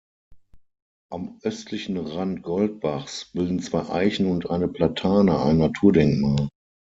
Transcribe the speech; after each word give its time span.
Am 1.11 1.37
östlichen 1.43 1.95
Rand 1.95 2.41
Goldbachs 2.41 3.25
bilden 3.33 3.59
zwei 3.59 3.87
Eichen 3.87 4.25
und 4.25 4.49
eine 4.49 4.67
Platane 4.67 5.39
ein 5.43 5.59
Naturdenkmal. 5.59 6.49